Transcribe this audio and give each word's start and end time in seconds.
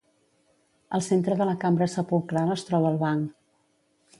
Al 0.99 1.03
centre 1.07 1.37
de 1.41 1.47
la 1.49 1.53
cambra 1.65 1.89
sepulcral 1.97 2.55
es 2.57 2.67
troba 2.71 2.91
el 2.95 2.99
banc. 3.07 3.37